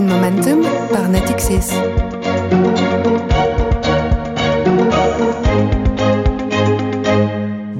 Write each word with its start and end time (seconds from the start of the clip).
Momentum 0.00 0.62
par 0.90 1.06
Natixis. 1.10 1.70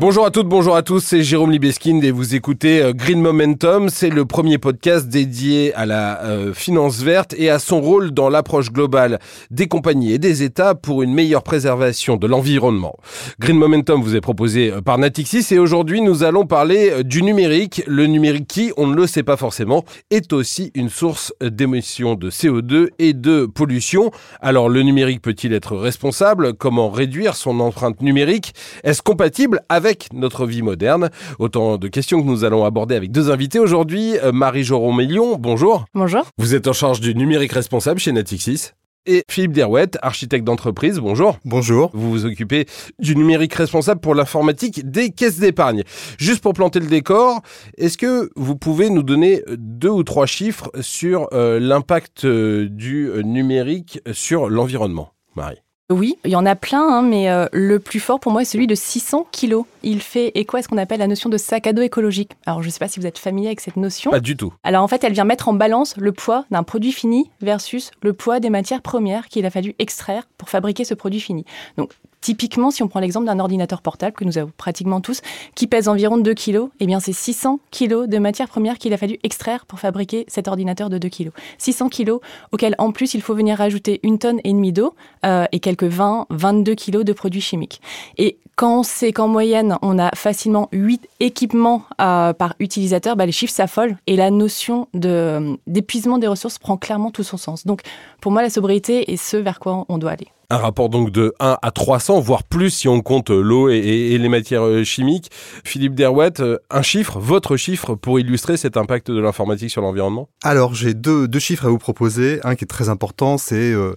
Bonjour 0.03 0.27
à 0.27 0.33
toutes, 0.33 0.49
bonjour 0.49 0.75
à 0.75 0.83
tous, 0.83 0.99
c'est 0.99 1.23
Jérôme 1.23 1.53
Libeskind 1.53 2.03
et 2.03 2.11
vous 2.11 2.35
écoutez 2.35 2.83
euh, 2.83 2.93
Green 2.93 3.21
Momentum. 3.21 3.89
C'est 3.89 4.11
le 4.11 4.25
premier 4.25 4.59
podcast 4.59 5.07
dédié 5.07 5.73
à 5.75 5.87
la 5.87 6.25
euh, 6.25 6.53
finance 6.53 6.99
verte 7.03 7.37
et 7.39 7.51
à 7.51 7.61
son 7.61 7.81
rôle 7.81 8.11
dans 8.11 8.29
l'approche 8.29 8.73
globale 8.73 9.21
des 9.53 9.69
compagnies 9.69 10.13
et 10.13 10.19
des 10.19 10.43
États 10.43 10.75
pour 10.75 11.03
une 11.03 11.15
meilleure 11.15 11.45
préservation 11.45 12.17
de 12.17 12.27
l'environnement. 12.27 12.97
Green 13.39 13.57
Momentum 13.57 14.03
vous 14.03 14.17
est 14.17 14.21
proposé 14.21 14.73
euh, 14.73 14.81
par 14.81 14.99
Natixis 14.99 15.55
et 15.55 15.61
aujourd'hui 15.61 16.01
nous 16.01 16.25
allons 16.25 16.47
parler 16.47 17.05
du 17.05 17.23
numérique. 17.23 17.85
Le 17.87 18.07
numérique 18.07 18.49
qui, 18.49 18.73
on 18.77 18.89
ne 18.89 18.97
le 18.97 19.07
sait 19.07 19.23
pas 19.23 19.37
forcément, 19.37 19.85
est 20.11 20.33
aussi 20.33 20.73
une 20.75 20.89
source 20.89 21.33
d'émissions 21.41 22.17
de 22.17 22.29
CO2 22.29 22.89
et 22.99 23.13
de 23.13 23.47
pollution. 23.47 24.11
Alors 24.41 24.69
le 24.69 24.83
numérique 24.83 25.23
peut-il 25.23 25.53
être 25.53 25.77
responsable? 25.77 26.55
Comment 26.55 26.91
réduire 26.91 27.37
son 27.37 27.61
empreinte 27.61 28.03
numérique? 28.03 28.53
Est-ce 28.83 29.01
compatible 29.01 29.61
avec 29.69 29.92
notre 30.13 30.47
vie 30.47 30.63
moderne 30.63 31.11
Autant 31.39 31.79
de 31.79 31.89
questions 31.89 32.23
que 32.23 32.27
nous 32.27 32.45
allons 32.45 32.65
aborder 32.65 32.95
avec 32.95 33.11
deux 33.13 33.31
invités 33.31 33.59
aujourd'hui. 33.59 34.17
Euh, 34.19 34.33
Marie-Jo 34.33 34.93
Mélion, 34.93 35.37
bonjour. 35.39 35.85
Bonjour. 35.95 36.27
Vous 36.39 36.55
êtes 36.55 36.69
en 36.69 36.73
charge 36.73 37.01
du 37.01 37.15
numérique 37.15 37.53
responsable 37.53 38.01
chez 38.01 38.13
Natixis. 38.13 38.71
Et 39.05 39.25
Philippe 39.29 39.53
Derouette, 39.53 39.99
architecte 40.01 40.45
d'entreprise, 40.45 41.01
bonjour. 41.01 41.37
Bonjour. 41.45 41.91
Vous 41.93 42.09
vous 42.11 42.25
occupez 42.25 42.67
du 43.01 43.17
numérique 43.17 43.55
responsable 43.55 44.01
pour 44.01 44.15
l'informatique 44.15 44.89
des 44.89 45.11
caisses 45.11 45.41
d'épargne. 45.41 45.83
Juste 46.19 46.41
pour 46.41 46.53
planter 46.53 46.79
le 46.79 46.87
décor, 46.87 47.41
est-ce 47.79 47.99
que 47.99 48.31
vous 48.37 48.55
pouvez 48.55 48.91
nous 48.91 49.03
donner 49.03 49.43
deux 49.49 49.91
ou 49.91 50.05
trois 50.05 50.27
chiffres 50.27 50.71
sur 50.81 51.27
euh, 51.33 51.59
l'impact 51.59 52.25
euh, 52.25 52.69
du 52.69 53.11
numérique 53.25 54.01
sur 54.13 54.49
l'environnement 54.49 55.13
Marie? 55.35 55.63
Oui, 55.93 56.17
il 56.25 56.31
y 56.31 56.37
en 56.37 56.47
a 56.47 56.57
plein, 56.57 56.83
hein, 56.83 57.03
mais 57.03 57.31
euh, 57.31 57.47
le 57.53 57.79
plus 57.79 58.01
fort 58.01 58.21
pour 58.21 58.33
moi 58.33 58.43
est 58.43 58.47
celui 58.47 58.67
de 58.67 58.75
600 58.75 59.27
kilos. 59.31 59.65
Il 59.83 60.01
fait 60.01 60.33
écho 60.35 60.57
à 60.57 60.63
ce 60.63 60.69
qu'on 60.69 60.79
appelle 60.79 61.01
la 61.01 61.07
notion 61.07 61.29
de 61.29 61.37
sac 61.37 61.67
à 61.67 61.73
dos 61.73 61.83
écologique. 61.83 62.33
Alors 62.47 62.63
je 62.63 62.69
ne 62.69 62.73
sais 62.73 62.79
pas 62.79 62.89
si 62.89 63.01
vous 63.01 63.07
êtes 63.07 63.19
familier 63.19 63.49
avec 63.49 63.61
cette 63.61 63.77
notion. 63.77 64.11
Pas 64.11 64.21
du 64.21 64.37
tout. 64.37 64.53
Alors 64.65 64.83
en 64.83 64.89
fait, 64.89 65.05
elle 65.05 65.13
vient 65.13 65.25
mettre 65.25 65.49
en 65.49 65.55
balance 65.55 65.97
le 65.97 66.13
poids 66.13 66.45
d'un 66.51 66.63
produit 66.63 66.93
fini 66.93 67.31
versus 67.41 67.91
le 68.03 68.13
poids 68.13 68.41
des 68.41 68.51
matières 68.51 68.83
premières 68.83 69.29
qu'il 69.29 69.47
a 69.47 69.51
fallu 69.51 69.75
extraire 69.79 70.25
pour 70.39 70.49
fabriquer 70.49 70.85
ce 70.85 70.95
produit 70.95 71.21
fini. 71.21 71.45
Donc 71.77 71.93
Typiquement, 72.23 72.71
si 72.71 72.83
on 72.83 72.89
prend 72.89 73.01
l'exemple 73.01 73.27
d'un 73.27 73.41
ordinateur 73.41 73.83
portable 73.83 74.17
que 74.17 74.25
nous 74.25 74.39
avons 74.39 74.53
pratiquement 74.57 75.01
tous, 75.01 75.21
qui 75.55 75.67
pèse 75.67 75.89
environ 75.89 76.17
2 76.17 76.35
kg, 76.35 76.69
eh 76.81 76.87
bien 76.87 77.01
c'est 77.01 77.13
600 77.13 77.59
kg 77.73 78.07
de 78.07 78.19
matières 78.19 78.49
premières 78.49 78.79
qu'il 78.79 78.95
a 78.95 78.97
fallu 78.97 79.19
extraire 79.25 79.67
pour 79.67 79.81
fabriquer 79.81 80.25
cet 80.29 80.47
ordinateur 80.47 80.89
de 80.89 80.99
2 80.99 81.09
kg. 81.09 81.31
600 81.59 81.89
kg 81.89 82.13
auquel 82.53 82.77
en 82.79 82.93
plus 82.93 83.15
il 83.15 83.23
faut 83.23 83.35
venir 83.35 83.59
rajouter 83.59 83.99
une 84.05 84.19
tonne 84.19 84.41
et 84.45 84.53
demie 84.53 84.73
d'eau 84.73 84.95
euh, 85.27 85.47
et 85.51 85.59
quelques 85.59 85.91
20-22 85.91 86.77
kg 86.77 87.03
de 87.03 87.13
produits 87.13 87.41
chimiques. 87.41 87.81
Et 88.19 88.39
quand 88.55 88.81
on 88.81 88.83
sait 88.85 89.13
qu'en 89.13 89.27
moyenne, 89.27 89.77
on 89.83 89.99
a 89.99 90.11
facilement 90.15 90.69
8 90.71 91.09
équipements 91.19 91.83
euh, 92.01 92.33
par 92.33 92.55
utilisateur, 92.61 93.17
bah, 93.17 93.27
les 93.27 93.33
chiffres 93.33 93.53
s'affolent 93.53 93.97
et 94.07 94.15
la 94.15 94.31
notion 94.31 94.87
d'épuisement 94.95 96.19
des 96.19 96.29
ressources 96.29 96.59
prend 96.59 96.77
clairement 96.77 97.11
tout 97.11 97.25
son 97.25 97.37
sens. 97.37 97.67
Donc, 97.67 97.81
pour 98.21 98.31
moi, 98.31 98.43
la 98.43 98.51
sobriété 98.51 99.13
est 99.13 99.17
ce 99.17 99.37
vers 99.37 99.59
quoi 99.59 99.85
on 99.89 99.99
doit 99.99 100.13
aller. 100.13 100.29
Un 100.53 100.59
rapport 100.59 100.91
donc 100.91 101.11
de 101.11 101.33
1 101.41 101.57
à 101.63 101.71
300, 101.71 102.21
voire 102.21 102.45
plus 102.45 102.69
si 102.69 102.87
on 102.87 103.01
compte 103.01 103.31
l'eau 103.31 103.71
et, 103.71 104.19
les 104.19 104.29
matières 104.29 104.67
euh, 104.67 104.85
chimiques. 104.85 105.31
Philippe 105.65 105.95
Derouette, 105.95 106.41
euh, 106.41 106.59
un 106.69 106.83
chiffre, 106.83 107.19
votre 107.19 107.57
chiffre 107.57 107.95
pour 107.95 108.21
illustrer 108.21 108.59
cet 108.59 108.77
impact 108.77 109.11
de 109.11 109.19
l'informatique 109.19 109.71
sur 109.71 109.81
l'environnement? 109.81 110.29
Alors 110.45 110.75
j'ai 110.75 110.93
deux, 110.93 111.27
deux, 111.27 111.39
chiffres 111.39 111.65
à 111.65 111.71
vous 111.71 111.79
proposer. 111.79 112.39
Un 112.45 112.55
qui 112.55 112.65
est 112.65 112.67
très 112.67 112.91
important, 112.91 113.39
c'est 113.39 113.73
euh, 113.73 113.97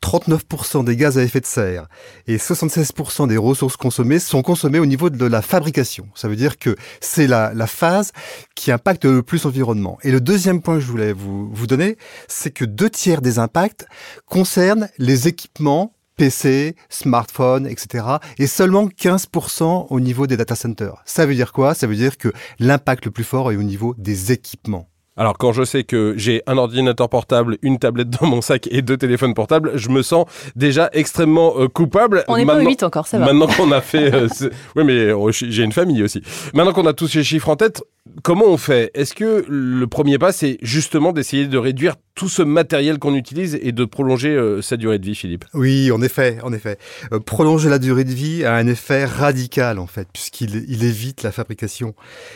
39% 0.00 0.86
des 0.86 0.96
gaz 0.96 1.18
à 1.18 1.22
effet 1.22 1.40
de 1.40 1.44
serre 1.44 1.86
et 2.26 2.38
76% 2.38 3.28
des 3.28 3.36
ressources 3.36 3.76
consommées 3.76 4.20
sont 4.20 4.40
consommées 4.40 4.78
au 4.78 4.86
niveau 4.86 5.10
de 5.10 5.26
la 5.26 5.42
fabrication. 5.42 6.08
Ça 6.14 6.28
veut 6.28 6.36
dire 6.36 6.58
que 6.58 6.76
c'est 7.02 7.26
la, 7.26 7.52
la, 7.52 7.66
phase 7.66 8.12
qui 8.54 8.72
impacte 8.72 9.04
le 9.04 9.22
plus 9.22 9.44
l'environnement. 9.44 9.98
Et 10.02 10.12
le 10.12 10.22
deuxième 10.22 10.62
point 10.62 10.76
que 10.76 10.80
je 10.80 10.90
voulais 10.90 11.12
vous, 11.12 11.50
vous 11.52 11.66
donner, 11.66 11.98
c'est 12.26 12.52
que 12.52 12.64
deux 12.64 12.88
tiers 12.88 13.20
des 13.20 13.38
impacts 13.38 13.84
concernent 14.24 14.88
les 14.96 15.28
équipements 15.28 15.41
équipements, 15.42 15.94
PC, 16.16 16.76
smartphone, 16.88 17.66
etc. 17.66 18.04
Et 18.38 18.46
seulement 18.46 18.86
15% 18.86 19.86
au 19.90 20.00
niveau 20.00 20.26
des 20.26 20.36
data 20.36 20.54
centers. 20.54 21.02
Ça 21.04 21.26
veut 21.26 21.34
dire 21.34 21.52
quoi? 21.52 21.74
Ça 21.74 21.86
veut 21.86 21.96
dire 21.96 22.16
que 22.16 22.32
l'impact 22.58 23.06
le 23.06 23.10
plus 23.10 23.24
fort 23.24 23.50
est 23.50 23.56
au 23.56 23.62
niveau 23.62 23.94
des 23.98 24.32
équipements. 24.32 24.88
Alors 25.22 25.38
quand 25.38 25.52
je 25.52 25.62
sais 25.62 25.84
que 25.84 26.14
j'ai 26.16 26.42
un 26.48 26.58
ordinateur 26.58 27.08
portable, 27.08 27.56
une 27.62 27.78
tablette 27.78 28.10
dans 28.10 28.26
mon 28.26 28.40
sac 28.42 28.66
et 28.72 28.82
deux 28.82 28.96
téléphones 28.96 29.34
portables, 29.34 29.70
je 29.76 29.88
me 29.88 30.02
sens 30.02 30.26
déjà 30.56 30.90
extrêmement 30.94 31.60
euh, 31.60 31.68
coupable. 31.68 32.24
On 32.26 32.36
n'est 32.36 32.44
pas 32.44 32.58
8 32.58 32.82
encore, 32.82 33.06
ça 33.06 33.20
va. 33.20 33.26
Maintenant 33.26 33.46
qu'on 33.46 33.70
a 33.70 33.80
fait... 33.80 34.12
Euh, 34.12 34.26
oui 34.74 34.82
mais 34.82 35.12
oh, 35.12 35.30
j'ai 35.30 35.62
une 35.62 35.70
famille 35.70 36.02
aussi. 36.02 36.22
Maintenant 36.54 36.72
qu'on 36.72 36.86
a 36.86 36.92
tous 36.92 37.06
ces 37.06 37.22
chiffres 37.22 37.48
en 37.50 37.54
tête, 37.54 37.84
comment 38.22 38.46
on 38.46 38.56
fait? 38.56 38.90
Est-ce 38.94 39.14
que 39.14 39.44
le 39.48 39.86
premier 39.86 40.18
pas, 40.18 40.32
c'est 40.32 40.58
justement 40.60 41.12
d'essayer 41.12 41.46
de 41.46 41.58
réduire 41.58 41.94
tout 42.14 42.28
ce 42.28 42.42
matériel 42.42 42.98
qu'on 42.98 43.14
utilise 43.14 43.58
et 43.62 43.72
de 43.72 43.84
prolonger 43.84 44.30
euh, 44.30 44.60
sa 44.60 44.76
durée 44.76 44.98
de 44.98 45.06
vie, 45.06 45.14
Philippe? 45.14 45.44
Oui, 45.54 45.90
en 45.90 46.02
effet, 46.02 46.38
en 46.42 46.52
effet. 46.52 46.78
Euh, 47.12 47.20
prolonger 47.20 47.68
la 47.68 47.78
durée 47.78 48.04
de 48.04 48.12
vie 48.12 48.44
a 48.44 48.54
un 48.54 48.66
effet 48.66 49.04
radical, 49.04 49.78
en 49.78 49.86
fait, 49.86 50.08
puisqu'il 50.12 50.64
il 50.68 50.84
évite 50.84 51.22
la 51.22 51.32
fabrication. 51.32 51.94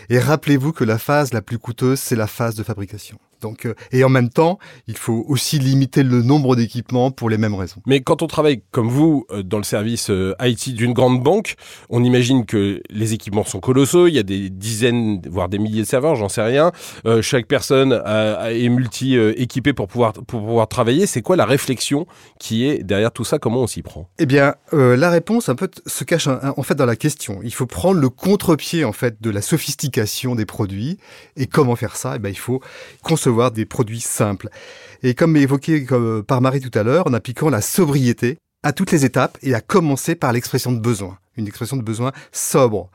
Et 0.08 0.18
rappelez-vous 0.18 0.72
que 0.72 0.84
la 0.84 0.98
phase 0.98 1.32
la 1.32 1.42
plus 1.42 1.58
coûteuse, 1.58 1.98
c'est 1.98 2.16
la 2.16 2.26
phase 2.26 2.54
de 2.54 2.62
fabrication 2.62 2.75
fabrication. 2.76 3.25
Donc, 3.40 3.66
euh, 3.66 3.74
et 3.92 4.04
en 4.04 4.08
même 4.08 4.28
temps, 4.28 4.58
il 4.86 4.96
faut 4.96 5.24
aussi 5.28 5.58
limiter 5.58 6.02
le 6.02 6.22
nombre 6.22 6.56
d'équipements 6.56 7.10
pour 7.10 7.30
les 7.30 7.38
mêmes 7.38 7.54
raisons. 7.54 7.80
Mais 7.86 8.00
quand 8.00 8.22
on 8.22 8.26
travaille 8.26 8.62
comme 8.70 8.88
vous 8.88 9.26
euh, 9.30 9.42
dans 9.42 9.58
le 9.58 9.64
service 9.64 10.10
euh, 10.10 10.34
IT 10.40 10.74
d'une 10.74 10.92
grande 10.92 11.22
banque, 11.22 11.56
on 11.90 12.02
imagine 12.02 12.46
que 12.46 12.82
les 12.90 13.12
équipements 13.12 13.44
sont 13.44 13.60
colossaux. 13.60 14.06
Il 14.06 14.14
y 14.14 14.18
a 14.18 14.22
des 14.22 14.50
dizaines, 14.50 15.20
voire 15.28 15.48
des 15.48 15.58
milliers 15.58 15.82
de 15.82 15.86
serveurs, 15.86 16.14
j'en 16.14 16.28
sais 16.28 16.42
rien. 16.42 16.72
chaque 17.20 17.46
personne 17.46 17.92
est 17.92 18.68
multi-équipée 18.68 19.72
pour 19.72 19.88
pouvoir, 19.88 20.12
pour 20.12 20.40
pouvoir 20.40 20.68
travailler. 20.68 21.06
C'est 21.06 21.22
quoi 21.22 21.36
la 21.36 21.44
réflexion 21.44 22.06
qui 22.38 22.66
est 22.66 22.82
derrière 22.82 23.12
tout 23.12 23.24
ça? 23.24 23.38
Comment 23.38 23.62
on 23.62 23.66
s'y 23.66 23.82
prend? 23.82 24.08
Eh 24.18 24.26
bien, 24.26 24.54
la 24.72 25.10
réponse 25.10 25.48
un 25.48 25.54
peu 25.54 25.68
se 25.86 26.04
cache 26.04 26.28
en 26.28 26.62
fait 26.62 26.74
dans 26.74 26.86
la 26.86 26.96
question. 26.96 27.40
Il 27.42 27.52
faut 27.52 27.66
prendre 27.66 28.00
le 28.00 28.08
contre-pied 28.08 28.84
en 28.84 28.92
fait 28.92 29.20
de 29.20 29.30
la 29.30 29.42
sophistication 29.42 30.34
des 30.34 30.46
produits. 30.46 30.98
Et 31.36 31.46
comment 31.46 31.76
faire 31.76 31.96
ça? 31.96 32.14
Eh 32.16 32.18
bien, 32.18 32.30
il 32.30 32.38
faut 32.38 32.60
concevoir 33.26 33.50
des 33.50 33.66
produits 33.66 34.00
simples. 34.00 34.48
Et 35.02 35.14
comme 35.14 35.36
évoqué 35.36 35.84
par 36.28 36.40
Marie 36.40 36.60
tout 36.60 36.76
à 36.78 36.84
l'heure, 36.84 37.08
en 37.08 37.12
appliquant 37.12 37.50
la 37.50 37.60
sobriété 37.60 38.38
à 38.62 38.72
toutes 38.72 38.92
les 38.92 39.04
étapes 39.04 39.36
et 39.42 39.52
à 39.52 39.60
commencer 39.60 40.14
par 40.14 40.32
l'expression 40.32 40.72
de 40.72 40.80
besoin 40.80 41.18
une 41.38 41.46
expression 41.46 41.76
de 41.76 41.82
besoin 41.82 42.12
sobre. 42.32 42.88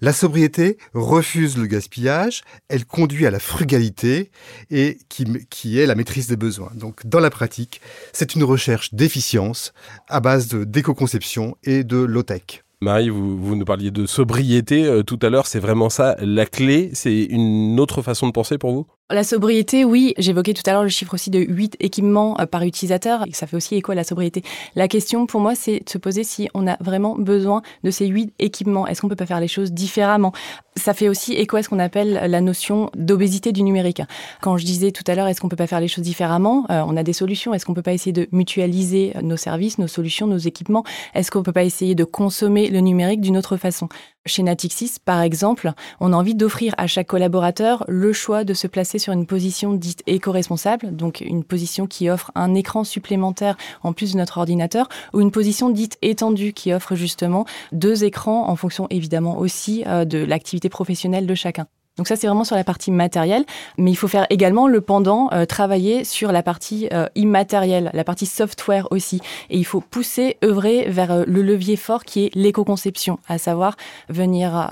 La 0.00 0.12
sobriété 0.12 0.78
refuse 0.94 1.56
le 1.56 1.66
gaspillage, 1.66 2.42
elle 2.68 2.84
conduit 2.86 3.24
à 3.24 3.30
la 3.30 3.38
frugalité 3.38 4.32
et 4.68 4.98
qui, 5.08 5.78
est 5.78 5.86
la 5.86 5.94
maîtrise 5.94 6.26
des 6.26 6.36
besoins. 6.36 6.72
Donc 6.74 7.06
dans 7.06 7.20
la 7.20 7.30
pratique, 7.30 7.80
c'est 8.12 8.34
une 8.34 8.42
recherche 8.42 8.92
d'efficience 8.94 9.72
à 10.08 10.18
base 10.18 10.48
d'éco-conception 10.48 11.56
et 11.62 11.84
de 11.84 11.98
low-tech. 11.98 12.64
Marie, 12.80 13.10
vous, 13.10 13.38
vous, 13.38 13.54
nous 13.54 13.64
parliez 13.64 13.92
de 13.92 14.06
sobriété 14.06 14.84
euh, 14.84 15.04
tout 15.04 15.20
à 15.22 15.30
l'heure, 15.30 15.46
c'est 15.46 15.60
vraiment 15.60 15.88
ça 15.88 16.16
la 16.18 16.46
clé 16.46 16.90
C'est 16.94 17.22
une 17.22 17.78
autre 17.78 18.02
façon 18.02 18.26
de 18.26 18.32
penser 18.32 18.58
pour 18.58 18.72
vous? 18.72 18.86
La 19.10 19.22
sobriété, 19.22 19.84
oui, 19.84 20.14
j'évoquais 20.16 20.54
tout 20.54 20.62
à 20.64 20.72
l'heure 20.72 20.82
le 20.82 20.88
chiffre 20.88 21.12
aussi 21.12 21.28
de 21.28 21.38
8 21.38 21.76
équipements 21.80 22.40
euh, 22.40 22.46
par 22.46 22.62
utilisateur, 22.62 23.26
ça 23.32 23.46
fait 23.46 23.56
aussi 23.56 23.74
écho 23.74 23.92
à 23.92 23.94
la 23.94 24.02
sobriété. 24.02 24.42
La 24.76 24.88
question 24.88 25.26
pour 25.26 25.42
moi, 25.42 25.54
c'est 25.54 25.80
de 25.80 25.90
se 25.90 25.98
poser 25.98 26.24
si 26.24 26.48
on 26.54 26.66
a 26.66 26.78
vraiment 26.80 27.14
besoin 27.14 27.60
de 27.82 27.90
ces 27.90 28.06
8 28.06 28.32
équipements. 28.38 28.86
Est-ce 28.86 29.02
qu'on 29.02 29.08
peut 29.08 29.14
pas 29.14 29.26
faire 29.26 29.40
les 29.40 29.48
choses 29.48 29.72
différemment? 29.72 30.32
Ça 30.76 30.94
fait 30.94 31.10
aussi 31.10 31.34
écho 31.34 31.58
à 31.58 31.62
ce 31.62 31.68
qu'on 31.68 31.80
appelle 31.80 32.14
la 32.28 32.40
notion 32.40 32.90
d'obésité 32.96 33.52
du 33.52 33.62
numérique. 33.62 34.00
Quand 34.40 34.56
je 34.56 34.64
disais 34.64 34.90
tout 34.90 35.04
à 35.06 35.14
l'heure, 35.14 35.28
est-ce 35.28 35.40
qu'on 35.40 35.50
peut 35.50 35.54
pas 35.54 35.66
faire 35.66 35.80
les 35.80 35.88
choses 35.88 36.04
différemment? 36.04 36.64
Euh, 36.70 36.82
On 36.86 36.96
a 36.96 37.02
des 37.02 37.12
solutions. 37.12 37.52
Est-ce 37.52 37.66
qu'on 37.66 37.74
peut 37.74 37.82
pas 37.82 37.92
essayer 37.92 38.12
de 38.12 38.26
mutualiser 38.32 39.12
nos 39.22 39.36
services, 39.36 39.76
nos 39.76 39.86
solutions, 39.86 40.26
nos 40.26 40.38
équipements? 40.38 40.82
Est-ce 41.14 41.30
qu'on 41.30 41.42
peut 41.42 41.52
pas 41.52 41.64
essayer 41.64 41.94
de 41.94 42.04
consommer 42.04 42.70
le 42.70 42.80
numérique 42.80 43.20
d'une 43.20 43.36
autre 43.36 43.58
façon? 43.58 43.88
Chez 44.26 44.42
Natixis, 44.42 44.96
par 45.04 45.20
exemple, 45.20 45.72
on 46.00 46.12
a 46.12 46.16
envie 46.16 46.34
d'offrir 46.34 46.74
à 46.78 46.86
chaque 46.86 47.08
collaborateur 47.08 47.84
le 47.88 48.12
choix 48.12 48.44
de 48.44 48.54
se 48.54 48.66
placer 48.66 48.98
sur 48.98 49.12
une 49.12 49.26
position 49.26 49.74
dite 49.74 50.02
éco-responsable, 50.06 50.96
donc 50.96 51.20
une 51.20 51.44
position 51.44 51.86
qui 51.86 52.08
offre 52.08 52.32
un 52.34 52.54
écran 52.54 52.84
supplémentaire 52.84 53.56
en 53.82 53.92
plus 53.92 54.12
de 54.12 54.18
notre 54.18 54.38
ordinateur, 54.38 54.88
ou 55.12 55.20
une 55.20 55.30
position 55.30 55.70
dite 55.70 55.98
étendue 56.02 56.52
qui 56.52 56.72
offre 56.72 56.94
justement 56.94 57.44
deux 57.72 58.04
écrans 58.04 58.48
en 58.48 58.56
fonction 58.56 58.86
évidemment 58.90 59.38
aussi 59.38 59.84
euh, 59.86 60.04
de 60.04 60.18
l'activité 60.18 60.68
professionnelle 60.68 61.26
de 61.26 61.34
chacun. 61.34 61.66
Donc 61.96 62.08
ça, 62.08 62.16
c'est 62.16 62.26
vraiment 62.26 62.42
sur 62.42 62.56
la 62.56 62.64
partie 62.64 62.90
matérielle, 62.90 63.44
mais 63.78 63.92
il 63.92 63.94
faut 63.94 64.08
faire 64.08 64.26
également 64.28 64.66
le 64.66 64.80
pendant, 64.80 65.28
euh, 65.32 65.46
travailler 65.46 66.02
sur 66.02 66.32
la 66.32 66.42
partie 66.42 66.88
euh, 66.92 67.06
immatérielle, 67.14 67.90
la 67.94 68.02
partie 68.02 68.26
software 68.26 68.88
aussi. 68.90 69.20
Et 69.48 69.58
il 69.58 69.64
faut 69.64 69.80
pousser, 69.80 70.36
œuvrer 70.42 70.90
vers 70.90 71.12
euh, 71.12 71.24
le 71.28 71.42
levier 71.42 71.76
fort 71.76 72.02
qui 72.02 72.24
est 72.24 72.34
l'éco-conception, 72.34 73.20
à 73.28 73.38
savoir 73.38 73.76
venir 74.08 74.70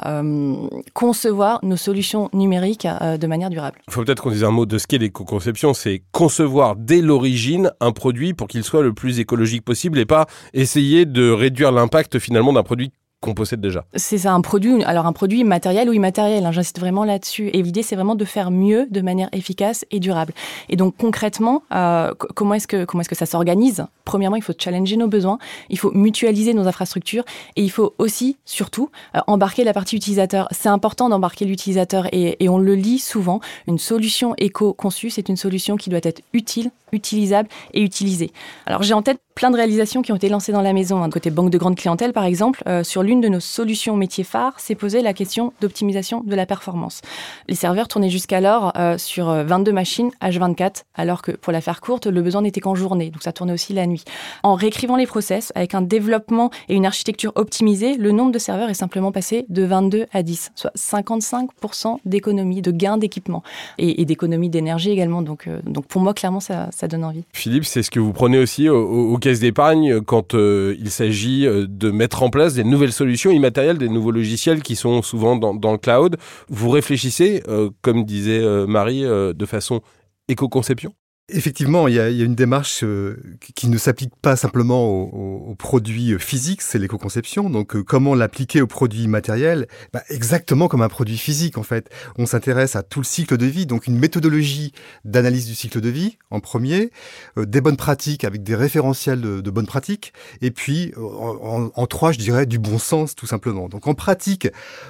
concevoir 0.94 1.60
nos 1.62 1.76
solutions 1.76 2.28
numériques 2.32 2.86
de 2.86 3.26
manière 3.26 3.50
durable. 3.50 3.78
Il 3.88 3.92
faut 3.92 4.02
peut-être 4.04 4.22
qu'on 4.22 4.30
dise 4.30 4.44
un 4.44 4.50
mot 4.50 4.66
de 4.66 4.78
ce 4.78 4.86
qu'est 4.86 4.98
l'éco-conception, 4.98 5.74
c'est 5.74 6.02
concevoir 6.12 6.76
dès 6.76 7.00
l'origine 7.00 7.70
un 7.80 7.92
produit 7.92 8.34
pour 8.34 8.48
qu'il 8.48 8.64
soit 8.64 8.82
le 8.82 8.92
plus 8.92 9.20
écologique 9.20 9.64
possible 9.64 9.98
et 9.98 10.06
pas 10.06 10.26
essayer 10.54 11.04
de 11.06 11.30
réduire 11.30 11.72
l'impact 11.72 12.18
finalement 12.18 12.52
d'un 12.52 12.62
produit 12.62 12.92
qu'on 13.22 13.34
possède 13.34 13.60
déjà. 13.60 13.84
C'est 13.94 14.18
ça, 14.18 14.32
un 14.32 14.42
produit, 14.42 14.82
alors 14.84 15.06
un 15.06 15.12
produit 15.12 15.44
matériel 15.44 15.88
ou 15.88 15.92
immatériel, 15.94 16.44
hein, 16.44 16.52
j'insiste 16.52 16.80
vraiment 16.80 17.04
là-dessus. 17.04 17.48
Et 17.54 17.62
l'idée, 17.62 17.82
c'est 17.82 17.94
vraiment 17.94 18.16
de 18.16 18.24
faire 18.24 18.50
mieux 18.50 18.86
de 18.90 19.00
manière 19.00 19.28
efficace 19.32 19.86
et 19.90 20.00
durable. 20.00 20.34
Et 20.68 20.76
donc 20.76 20.96
concrètement, 20.98 21.62
euh, 21.72 22.12
comment 22.34 22.54
est-ce 22.54 22.66
que, 22.66 22.84
est-ce 22.84 23.08
que 23.08 23.14
ça 23.14 23.26
s'organise? 23.26 23.86
Premièrement, 24.04 24.36
il 24.36 24.42
faut 24.42 24.52
challenger 24.58 24.96
nos 24.96 25.08
besoins, 25.08 25.38
il 25.70 25.78
faut 25.78 25.92
mutualiser 25.92 26.52
nos 26.52 26.66
infrastructures 26.66 27.24
et 27.56 27.62
il 27.62 27.70
faut 27.70 27.94
aussi, 27.98 28.36
surtout, 28.44 28.90
euh, 29.14 29.20
embarquer 29.28 29.64
la 29.64 29.72
partie 29.72 29.96
utilisateur. 29.96 30.48
C'est 30.50 30.68
important 30.68 31.08
d'embarquer 31.08 31.44
l'utilisateur 31.44 32.08
et 32.12 32.48
on 32.48 32.58
le 32.58 32.74
lit 32.74 32.98
souvent, 32.98 33.40
une 33.68 33.78
solution 33.78 34.34
éco-conçue, 34.36 35.10
c'est 35.10 35.28
une 35.28 35.36
solution 35.36 35.76
qui 35.76 35.88
doit 35.88 36.00
être 36.02 36.22
utile, 36.32 36.70
utilisable 36.92 37.48
et 37.74 37.82
utilisée. 37.82 38.30
Alors 38.66 38.82
j'ai 38.82 38.94
en 38.94 39.02
tête 39.02 39.18
plein 39.34 39.50
de 39.50 39.56
réalisations 39.56 40.02
qui 40.02 40.12
ont 40.12 40.16
été 40.16 40.28
lancées 40.28 40.52
dans 40.52 40.62
la 40.62 40.72
maison. 40.72 41.02
Hein. 41.02 41.10
Côté 41.10 41.30
banque 41.30 41.50
de 41.50 41.58
grande 41.58 41.76
clientèle, 41.76 42.12
par 42.12 42.24
exemple, 42.24 42.62
euh, 42.66 42.84
sur 42.84 43.02
l'une 43.02 43.20
de 43.20 43.28
nos 43.28 43.40
solutions 43.40 43.96
métiers 43.96 44.24
phares, 44.24 44.60
s'est 44.60 44.74
posée 44.74 45.02
la 45.02 45.14
question 45.14 45.52
d'optimisation 45.60 46.22
de 46.22 46.34
la 46.34 46.46
performance. 46.46 47.00
Les 47.48 47.54
serveurs 47.54 47.88
tournaient 47.88 48.10
jusqu'alors 48.10 48.72
euh, 48.76 48.98
sur 48.98 49.26
22 49.26 49.70
euh, 49.70 49.74
machines 49.74 50.10
H24, 50.22 50.82
alors 50.94 51.22
que 51.22 51.32
pour 51.32 51.52
la 51.52 51.60
faire 51.60 51.80
courte, 51.80 52.06
le 52.06 52.22
besoin 52.22 52.42
n'était 52.42 52.60
qu'en 52.60 52.74
journée, 52.74 53.10
donc 53.10 53.22
ça 53.22 53.32
tournait 53.32 53.52
aussi 53.52 53.72
la 53.72 53.86
nuit. 53.86 54.04
En 54.42 54.54
réécrivant 54.54 54.96
les 54.96 55.06
process, 55.06 55.52
avec 55.54 55.74
un 55.74 55.82
développement 55.82 56.50
et 56.68 56.74
une 56.74 56.86
architecture 56.86 57.32
optimisée, 57.34 57.96
le 57.96 58.12
nombre 58.12 58.32
de 58.32 58.38
serveurs 58.38 58.68
est 58.68 58.74
simplement 58.74 59.12
passé 59.12 59.46
de 59.48 59.62
22 59.62 60.06
à 60.12 60.22
10, 60.22 60.52
soit 60.54 60.72
55% 60.76 61.96
d'économie, 62.04 62.60
de 62.60 62.70
gains 62.70 62.98
d'équipement 62.98 63.42
et, 63.78 64.04
d'économie 64.04 64.50
d'énergie 64.50 64.90
également. 64.90 65.22
Donc, 65.22 65.48
donc 65.64 65.86
pour 65.86 66.02
moi, 66.02 66.14
clairement, 66.14 66.40
ça 66.40 66.68
donne 66.88 67.04
envie. 67.04 67.24
Philippe, 67.32 67.64
c'est 67.64 67.82
ce 67.82 67.90
que 67.90 68.00
vous 68.00 68.12
prenez 68.12 68.38
aussi 68.38 68.68
au 68.68 69.16
caisse 69.18 69.40
d'épargne 69.40 70.00
quand 70.00 70.34
euh, 70.34 70.76
il 70.78 70.90
s'agit 70.90 71.46
euh, 71.46 71.66
de 71.68 71.90
mettre 71.90 72.22
en 72.22 72.30
place 72.30 72.54
des 72.54 72.64
nouvelles 72.64 72.92
solutions 72.92 73.30
immatérielles, 73.30 73.78
des 73.78 73.88
nouveaux 73.88 74.10
logiciels 74.10 74.62
qui 74.62 74.76
sont 74.76 75.02
souvent 75.02 75.36
dans, 75.36 75.54
dans 75.54 75.72
le 75.72 75.78
cloud. 75.78 76.16
Vous 76.48 76.70
réfléchissez, 76.70 77.42
euh, 77.48 77.70
comme 77.82 78.04
disait 78.04 78.42
Marie, 78.66 79.02
de 79.02 79.46
façon 79.46 79.80
éco-conception? 80.28 80.92
Effectivement, 81.28 81.86
il 81.86 81.94
y, 81.94 82.00
a, 82.00 82.08
une 82.08 82.34
démarche 82.34 82.82
euh, 82.82 83.16
qui 83.54 83.68
ne 83.68 83.78
s'applique 83.78 84.12
pas 84.20 84.34
simplement 84.34 84.90
aux, 84.90 85.54
produits 85.54 86.18
physiques, 86.18 86.62
c'est 86.62 86.78
l'éco-conception. 86.78 87.48
Donc, 87.48 87.76
euh, 87.76 87.84
comment 87.84 88.16
l'appliquer 88.16 88.60
aux 88.60 88.66
produits 88.66 89.06
matériels? 89.06 89.68
Bah, 89.92 90.02
Exactement 90.08 90.66
comme 90.66 90.82
un 90.82 90.88
produit 90.88 91.16
physique, 91.16 91.58
en 91.58 91.62
fait. 91.62 91.88
On 92.18 92.26
s'intéresse 92.26 92.74
à 92.74 92.82
tout 92.82 92.98
le 92.98 93.04
cycle 93.04 93.36
de 93.36 93.46
vie, 93.46 93.66
donc 93.66 93.86
une 93.86 93.96
méthodologie 93.98 94.72
d'analyse 95.04 95.46
du 95.46 95.54
cycle 95.54 95.80
de 95.80 95.88
vie 95.88 96.18
en 96.30 96.40
premier, 96.40 96.90
euh, 97.38 97.46
des 97.46 97.60
bonnes 97.60 97.76
pratiques 97.76 98.24
avec 98.24 98.42
des 98.42 98.56
référentiels 98.56 99.20
de, 99.20 99.50
bonnes 99.50 99.66
pratiques, 99.66 100.12
et 100.40 100.50
puis 100.50 100.92
en, 100.96 101.86
trois, 101.86 102.10
je 102.10 102.18
dirais, 102.18 102.46
du 102.46 102.58
bon 102.58 102.78
sens, 102.78 103.14
tout 103.14 103.26
simplement. 103.26 103.68
Donc, 103.68 103.86
en 103.86 103.94
pratique, 103.94 104.48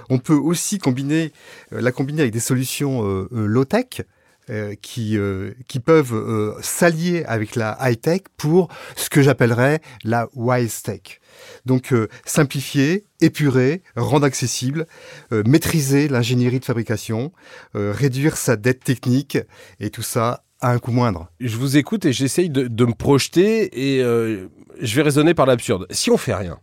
on 0.08 0.19
peut 0.19 0.34
aussi 0.34 0.79
combiner, 0.79 1.32
la 1.70 1.93
combiner 1.93 2.23
avec 2.23 2.32
des 2.32 2.40
solutions 2.40 3.02
low-tech. 3.31 4.06
Euh, 4.50 4.74
qui, 4.82 5.16
euh, 5.16 5.52
qui 5.68 5.78
peuvent 5.78 6.14
euh, 6.14 6.56
s'allier 6.62 7.22
avec 7.26 7.54
la 7.54 7.78
high-tech 7.80 8.22
pour 8.36 8.66
ce 8.96 9.08
que 9.08 9.22
j'appellerais 9.22 9.80
la 10.02 10.28
wise 10.34 10.82
tech. 10.82 11.20
Donc 11.64 11.94
simplifier, 12.24 13.04
épurer, 13.20 13.84
rendre 13.94 14.26
accessible, 14.26 14.86
maîtriser 15.30 16.08
l'ingénierie 16.08 16.58
de 16.58 16.64
fabrication, 16.64 17.32
réduire 17.74 18.36
sa 18.36 18.56
dette 18.56 18.82
technique 18.84 19.38
et 19.80 19.90
tout 19.90 20.02
ça 20.02 20.44
à 20.60 20.72
un 20.72 20.78
coût 20.78 20.92
moindre. 20.92 21.28
Je 21.40 21.56
vous 21.56 21.76
écoute 21.76 22.04
et 22.04 22.12
j'essaye 22.12 22.50
de, 22.50 22.66
de, 22.66 22.84
me 22.84 22.94
projeter 22.94 23.96
et 23.96 24.02
je 24.02 24.96
vais 24.96 25.02
raisonner 25.02 25.34
par 25.34 25.46
l'absurde. 25.46 25.86
Si 25.90 26.10
on 26.10 26.18
fait 26.18 26.34
rien, 26.34 26.58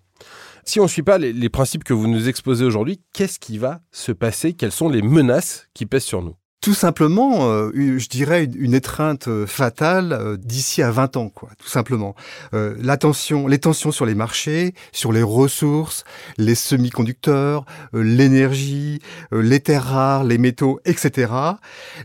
si 0.65 0.79
on 0.79 0.83
ne 0.83 0.89
suit 0.89 1.03
pas 1.03 1.17
les, 1.17 1.33
les 1.33 1.49
principes 1.49 1.83
que 1.83 1.93
vous 1.93 2.07
nous 2.07 2.27
exposez 2.27 2.65
aujourd'hui, 2.65 3.01
qu'est-ce 3.13 3.39
qui 3.39 3.57
va 3.57 3.81
se 3.91 4.11
passer? 4.11 4.53
Quelles 4.53 4.71
sont 4.71 4.89
les 4.89 5.01
menaces 5.01 5.67
qui 5.73 5.85
pèsent 5.85 6.03
sur 6.03 6.21
nous? 6.21 6.38
Tout 6.61 6.73
simplement, 6.73 7.49
euh, 7.49 7.71
je 7.73 8.09
dirais 8.09 8.43
une 8.43 8.73
étreinte 8.73 9.29
euh, 9.29 9.47
fatale 9.47 10.11
euh, 10.11 10.35
d'ici 10.35 10.81
à 10.81 10.91
20 10.91 11.15
ans, 11.15 11.29
quoi. 11.29 11.49
Tout 11.57 11.69
simplement. 11.69 12.15
L'attention, 12.51 13.47
les 13.47 13.59
tensions 13.59 13.91
sur 13.91 14.05
les 14.05 14.15
marchés, 14.15 14.73
sur 14.91 15.13
les 15.13 15.23
ressources, 15.23 16.03
les 16.37 16.55
semi-conducteurs, 16.55 17.65
l'énergie, 17.93 18.99
les 19.31 19.59
terres 19.59 19.85
rares, 19.85 20.23
les 20.23 20.37
métaux, 20.37 20.79
etc. 20.85 21.31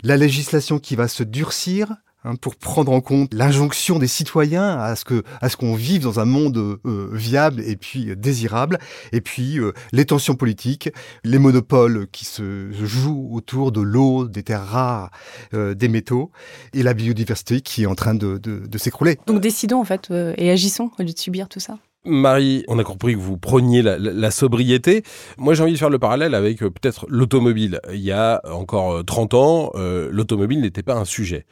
La 0.03 0.17
législation 0.17 0.79
qui 0.79 0.97
va 0.97 1.09
se 1.09 1.23
durcir, 1.23 1.95
Hein, 2.27 2.37
pour 2.37 2.57
prendre 2.57 2.91
en 2.91 3.03
compte 3.03 3.35
l'injonction 3.35 3.99
des 3.99 4.07
citoyens 4.07 4.79
à 4.79 4.97
ce 4.97 5.05
que 5.05 5.23
qu'on 5.59 5.75
vive 5.75 6.05
dans 6.05 6.21
un 6.21 6.25
monde 6.25 6.57
euh, 6.57 7.11
viable 7.13 7.61
et 7.61 7.77
puis 7.77 8.09
euh, 8.09 8.17
désirable. 8.17 8.79
Et 9.13 9.21
puis 9.21 9.59
euh, 9.59 9.73
les 9.93 10.07
tensions 10.07 10.35
politiques 10.35 10.89
les 11.23 11.39
monopoles 11.39 12.07
qui 12.13 12.25
se 12.25 12.73
jouent 12.73 13.29
autour 13.31 13.73
de 13.73 13.83
l'eau 13.83 14.27
des 14.27 14.43
terres 14.43 14.65
rares 14.65 15.11
des 15.53 15.89
métaux 15.89 16.31
et 16.73 16.83
la 16.83 16.95
biodiversité 16.95 17.61
qui 17.61 17.83
est 17.83 17.87
en 17.87 17.95
train 17.95 18.15
de, 18.15 18.39
de, 18.39 18.67
de 18.67 18.79
s'écrouler. 18.79 19.19
Donc 19.27 19.41
décidons 19.41 19.81
en 19.81 19.85
fait 19.85 20.11
et 20.11 20.51
agissons 20.51 20.91
au 20.99 21.03
lieu 21.03 21.13
de 21.13 21.19
subir 21.19 21.49
tout 21.49 21.61
ça 21.61 21.79
Marie, 22.05 22.65
on 22.69 22.79
a 22.79 22.85
compris 22.85 23.15
que 23.15 23.19
vous 23.19 23.39
preniez 23.39 23.83
la, 23.83 24.31
sobriété. 24.31 25.03
Moi, 25.39 25.55
j'ai 25.55 25.63
envie 25.63 25.73
de 25.73 25.79
faire 25.79 25.91
le 25.91 25.99
parallèle 25.99 26.35
avec 26.35 26.63
euh, 26.63 26.71
peut-être 26.71 27.07
l'automobile. 27.09 27.81
Il 27.93 28.01
y 28.01 28.13
a 28.13 28.43
encore 28.51 29.05
30 29.05 29.33
euh, 29.33 29.37
ans, 29.37 29.71
euh, 29.75 30.09
l'automobile 30.11 30.61
n'était 30.61 30.83
pas 30.83 30.95
un 30.95 31.05
sujet. 31.05 31.47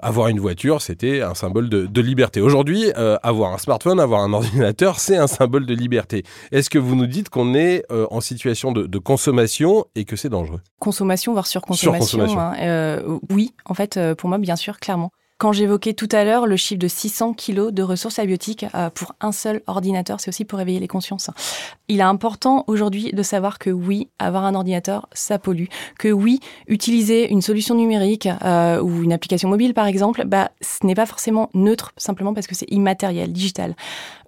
Avoir 0.00 0.28
une 0.28 0.40
voiture, 0.40 0.80
c'était 0.80 1.20
un 1.20 1.34
symbole 1.34 1.68
de, 1.68 2.00
liberté. 2.00 2.40
Aujourd'hui, 2.40 2.92
avoir 3.22 3.52
un 3.52 3.58
smartphone, 3.58 4.00
avoir 4.00 4.22
un 4.22 4.32
ordinateur, 4.38 5.00
c'est 5.00 5.16
un 5.16 5.26
symbole 5.26 5.66
de 5.66 5.74
liberté. 5.74 6.22
Est-ce 6.52 6.70
que 6.70 6.78
vous 6.78 6.94
nous 6.94 7.06
dites 7.06 7.28
qu'on 7.28 7.54
est 7.54 7.84
en 7.90 8.20
situation 8.20 8.72
de, 8.72 8.98
consommation 8.98 9.84
et 9.94 10.04
que 10.04 10.16
c'est 10.16 10.28
dangereux? 10.28 10.60
Consommation, 10.78 11.32
voire 11.32 11.46
surconsommation. 11.46 12.06
Surconsommation. 12.06 12.40
Hein. 12.40 13.18
oui, 13.30 13.52
en 13.64 13.74
fait, 13.74 13.98
pour 14.16 14.28
moi, 14.28 14.38
bien 14.38 14.56
sûr, 14.56 14.78
clairement. 14.78 15.12
Quand 15.38 15.52
j'évoquais 15.52 15.94
tout 15.94 16.08
à 16.10 16.24
l'heure 16.24 16.48
le 16.48 16.56
chiffre 16.56 16.80
de 16.80 16.88
600 16.88 17.32
kilos 17.32 17.72
de 17.72 17.84
ressources 17.84 18.18
abiotiques 18.18 18.66
euh, 18.74 18.90
pour 18.90 19.14
un 19.20 19.30
seul 19.30 19.62
ordinateur, 19.68 20.18
c'est 20.18 20.30
aussi 20.30 20.44
pour 20.44 20.58
réveiller 20.58 20.80
les 20.80 20.88
consciences. 20.88 21.30
Il 21.86 22.00
est 22.00 22.02
important 22.02 22.64
aujourd'hui 22.66 23.12
de 23.12 23.22
savoir 23.22 23.60
que 23.60 23.70
oui, 23.70 24.08
avoir 24.18 24.44
un 24.44 24.56
ordinateur, 24.56 25.08
ça 25.12 25.38
pollue. 25.38 25.66
Que 25.96 26.08
oui, 26.08 26.40
utiliser 26.66 27.30
une 27.30 27.40
solution 27.40 27.76
numérique 27.76 28.28
euh, 28.44 28.80
ou 28.82 29.04
une 29.04 29.12
application 29.12 29.48
mobile, 29.48 29.74
par 29.74 29.86
exemple, 29.86 30.24
bah, 30.26 30.50
ce 30.60 30.84
n'est 30.84 30.96
pas 30.96 31.06
forcément 31.06 31.50
neutre 31.54 31.92
simplement 31.96 32.34
parce 32.34 32.48
que 32.48 32.56
c'est 32.56 32.70
immatériel, 32.72 33.32
digital. 33.32 33.76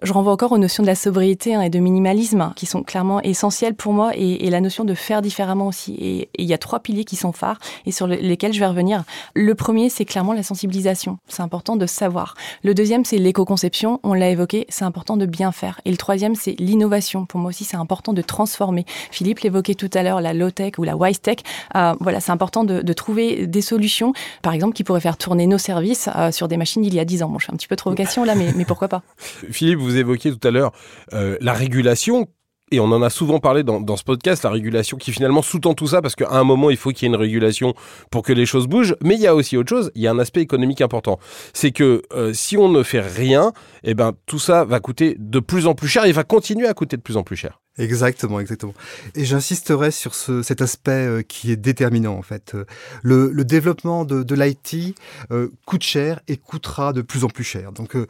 Je 0.01 0.13
renvoie 0.13 0.33
encore 0.33 0.51
aux 0.51 0.57
notions 0.57 0.83
de 0.83 0.87
la 0.87 0.95
sobriété 0.95 1.55
hein, 1.55 1.61
et 1.61 1.69
de 1.69 1.79
minimalisme 1.79 2.53
qui 2.55 2.65
sont 2.65 2.83
clairement 2.83 3.21
essentielles 3.21 3.75
pour 3.75 3.93
moi 3.93 4.11
et, 4.15 4.49
la 4.49 4.59
notion 4.59 4.83
de 4.83 4.93
faire 4.93 5.21
différemment 5.21 5.67
aussi. 5.67 5.95
Et 5.99 6.29
il 6.37 6.45
y 6.45 6.53
a 6.53 6.57
trois 6.57 6.79
piliers 6.79 7.05
qui 7.05 7.15
sont 7.15 7.31
phares 7.31 7.59
et 7.85 7.91
sur 7.91 8.07
lesquels 8.07 8.51
je 8.51 8.59
vais 8.59 8.65
revenir. 8.67 9.03
Le 9.33 9.55
premier, 9.55 9.89
c'est 9.89 10.05
clairement 10.05 10.33
la 10.33 10.43
sensibilisation 10.43 10.91
c'est 11.27 11.41
important 11.41 11.75
de 11.75 11.85
savoir. 11.85 12.35
Le 12.63 12.73
deuxième, 12.73 13.05
c'est 13.05 13.17
l'éco-conception. 13.17 13.99
On 14.03 14.13
l'a 14.13 14.29
évoqué, 14.29 14.65
c'est 14.69 14.85
important 14.85 15.17
de 15.17 15.25
bien 15.25 15.51
faire. 15.51 15.79
Et 15.85 15.91
le 15.91 15.97
troisième, 15.97 16.35
c'est 16.35 16.55
l'innovation. 16.59 17.25
Pour 17.25 17.39
moi 17.39 17.49
aussi, 17.49 17.63
c'est 17.63 17.77
important 17.77 18.13
de 18.13 18.21
transformer. 18.21 18.85
Philippe 19.11 19.39
l'évoquait 19.39 19.75
tout 19.75 19.89
à 19.93 20.03
l'heure, 20.03 20.21
la 20.21 20.33
low-tech 20.33 20.73
ou 20.77 20.83
la 20.83 20.95
wise-tech. 20.95 21.37
Euh, 21.75 21.93
voilà, 21.99 22.19
c'est 22.19 22.31
important 22.31 22.63
de, 22.63 22.93
trouver 22.93 23.47
des 23.47 23.61
solutions, 23.61 24.13
par 24.41 24.53
exemple, 24.53 24.73
qui 24.73 24.83
pourraient 24.83 24.99
faire 24.99 25.17
tourner 25.17 25.47
nos 25.47 25.57
services 25.57 26.09
euh, 26.15 26.31
sur 26.31 26.47
des 26.47 26.57
machines 26.57 26.81
d'il 26.81 26.93
y 26.93 26.99
a 26.99 27.05
10 27.05 27.23
ans. 27.23 27.29
Bon, 27.29 27.39
je 27.39 27.45
fais 27.45 27.53
un 27.53 27.55
petit 27.55 27.67
peu 27.67 27.75
de 27.75 27.81
provocation 27.81 28.25
là, 28.25 28.35
mais, 28.35 28.65
pourquoi 28.65 28.89
pas 28.89 29.01
Philippe, 29.51 29.79
évoquiez 29.97 30.31
tout 30.31 30.47
à 30.47 30.51
l'heure 30.51 30.71
euh, 31.13 31.37
la 31.41 31.53
régulation 31.53 32.27
et 32.71 32.79
on 32.79 32.85
en 32.85 33.01
a 33.01 33.09
souvent 33.09 33.39
parlé 33.39 33.63
dans, 33.63 33.97
ce 33.97 34.03
podcast, 34.03 34.43
la 34.43 34.49
régulation 34.49 34.97
qui 34.97 35.11
finalement 35.11 35.41
sous-tend 35.41 35.73
tout 35.73 35.87
ça, 35.87 36.01
parce 36.01 36.15
qu'à 36.15 36.29
un 36.31 36.45
moment, 36.45 36.69
il 36.69 36.77
faut 36.77 36.91
qu'il 36.91 37.03
y 37.03 37.11
ait 37.11 37.13
une 37.13 37.19
régulation 37.19 37.73
pour 38.09 38.23
que 38.23 38.31
les 38.31 38.45
choses 38.45 38.67
bougent. 38.67 38.95
Mais 39.03 39.15
il 39.15 39.21
y 39.21 39.27
a 39.27 39.35
aussi 39.35 39.57
autre 39.57 39.69
chose, 39.69 39.91
il 39.93 40.01
y 40.01 40.07
a 40.07 40.11
un 40.11 40.19
aspect 40.19 40.41
économique 40.41 40.79
important. 40.79 41.19
C'est 41.53 41.71
que 41.71 42.01
euh, 42.13 42.31
si 42.33 42.57
on 42.57 42.69
ne 42.69 42.81
fait 42.81 43.01
rien, 43.01 43.51
eh 43.83 43.93
ben, 43.93 44.13
tout 44.25 44.39
ça 44.39 44.63
va 44.63 44.79
coûter 44.79 45.17
de 45.19 45.39
plus 45.39 45.67
en 45.67 45.75
plus 45.75 45.89
cher 45.89 46.05
et 46.05 46.13
va 46.13 46.23
continuer 46.23 46.67
à 46.67 46.73
coûter 46.73 46.95
de 46.95 47.01
plus 47.01 47.17
en 47.17 47.23
plus 47.23 47.35
cher. 47.35 47.60
Exactement, 47.77 48.41
exactement. 48.41 48.73
Et 49.15 49.23
j'insisterai 49.23 49.91
sur 49.91 50.13
ce, 50.13 50.43
cet 50.43 50.61
aspect 50.61 50.91
euh, 50.91 51.21
qui 51.21 51.51
est 51.51 51.55
déterminant 51.55 52.15
en 52.15 52.21
fait. 52.21 52.55
Le, 53.01 53.31
développement 53.45 54.03
de, 54.03 54.23
de 54.23 54.35
l'IT 54.35 54.95
euh, 55.31 55.49
coûte 55.65 55.83
cher 55.83 56.19
et 56.27 56.35
coûtera 56.35 56.91
de 56.91 57.01
plus 57.01 57.23
en 57.23 57.29
plus 57.29 57.45
cher. 57.45 57.71
Donc, 57.71 57.95
euh, 57.95 58.07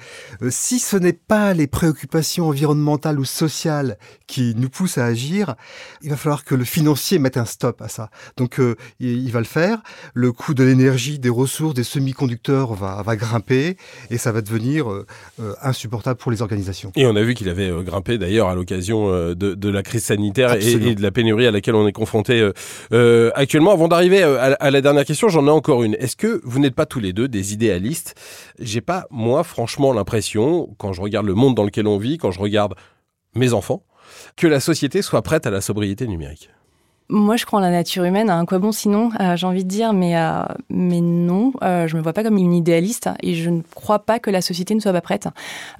si 0.50 0.80
ce 0.80 0.98
n'est 0.98 1.13
pas 1.13 1.53
les 1.53 1.68
préoccupations 1.68 2.48
environnementales 2.48 3.20
ou 3.20 3.25
sociales 3.25 3.98
qui 4.25 4.56
nous 4.56 4.70
poussent 4.70 4.98
à 4.98 5.06
agir, 5.06 5.56
il 6.01 6.10
va 6.10 6.18
falloir 6.18 6.44
que 6.44 6.56
le 6.56 6.65
financier 6.65 7.20
mette 7.20 7.38
un 7.38 7.46
stop 7.46 7.84
à 7.84 7.88
ça. 7.88 8.10
Donc, 8.38 8.60
il, 9.00 9.32
va 9.32 9.39
le 9.39 9.46
faire. 9.46 9.82
Le 10.13 10.32
coût 10.32 10.53
de 10.53 10.63
l'énergie, 10.63 11.20
des 11.20 11.30
ressources, 11.30 11.74
des 11.74 11.84
semi-conducteurs 11.84 12.74
va, 12.74 13.15
grimper 13.15 13.77
et 14.10 14.18
ça 14.18 14.32
va 14.32 14.41
devenir 14.41 14.88
insupportable 15.62 16.20
pour 16.20 16.32
les 16.32 16.41
organisations. 16.41 16.91
Et 16.96 17.06
on 17.06 17.15
a 17.15 17.24
vu 17.24 17.34
qu'il 17.34 17.50
avait 17.50 17.72
grimpé 17.84 18.18
d'ailleurs 18.18 18.48
à 18.48 18.56
l'occasion 18.56 19.12
euh, 19.12 19.50
de, 19.51 19.55
de 19.55 19.70
la 19.70 19.84
crise 19.84 20.05
sanitaire 20.05 20.53
et 20.53 20.96
de 20.96 21.01
la 21.01 21.12
pénurie 21.12 21.48
à 21.48 21.51
laquelle 21.51 21.75
on 21.75 21.88
est 21.88 21.91
confronté 21.91 22.39
euh, 22.39 22.53
euh, 22.93 23.31
actuellement. 23.36 23.72
Avant 23.72 23.88
d'arriver 23.88 24.24
euh, 24.24 24.39
à, 24.39 24.53
à 24.53 24.72
la 24.72 24.81
dernière 24.81 25.05
question, 25.05 25.29
j'en 25.29 25.48
ai 25.48 25.51
encore 25.51 25.84
une. 25.84 25.96
Est-ce 25.96 26.15
que 26.15 26.41
vous 26.43 26.60
n'êtes 26.60 26.75
pas 26.75 26.86
tous 26.86 27.00
les 27.00 27.13
deux 27.13 27.27
des 27.27 27.53
idéalistes? 27.53 28.15
J'ai 28.60 28.81
pas, 28.81 29.05
moi, 29.12 29.43
franchement, 29.43 29.93
l'impression, 29.93 30.74
quand 30.77 30.93
je 30.93 31.01
regarde 31.01 31.25
le 31.25 31.34
monde 31.34 31.55
dans 31.55 31.63
lequel 31.63 31.88
on 31.88 31.98
vit, 31.98 32.17
quand 32.17 32.31
je 32.31 32.39
regarde 32.39 32.75
mes 33.36 33.53
enfants, 33.53 33.84
que 34.36 34.48
la 34.48 34.60
société 34.60 35.01
soit 35.01 35.22
prête 35.22 35.46
à 35.46 35.51
la 35.51 35.62
sobriété 35.62 36.08
numérique. 36.08 36.50
Moi, 37.13 37.36
je 37.36 37.46
crois 37.46 37.60
en 37.60 37.62
la 37.62 37.72
nature 37.72 38.06
humaine. 38.06 38.30
À 38.30 38.38
un 38.38 38.46
quoi 38.46 38.58
bon 38.58 38.72
sinon, 38.72 39.10
euh, 39.20 39.36
j'ai 39.36 39.46
envie 39.46 39.65
de 39.65 39.70
dire, 39.70 39.91
mais, 39.91 40.15
euh, 40.15 40.44
mais 40.70 41.01
non, 41.01 41.51
euh, 41.62 41.86
je 41.86 41.98
me 41.98 42.01
vois 42.01 42.13
pas 42.13 42.24
comme 42.24 42.38
une 42.38 42.53
idéaliste 42.53 43.10
et 43.22 43.36
je 43.36 43.50
ne 43.50 43.62
crois 43.75 44.00
pas 44.00 44.18
que 44.18 44.30
la 44.30 44.41
société 44.41 44.74
ne 44.75 44.80
soit 44.80 44.94
pas 44.94 45.01
prête. 45.01 45.27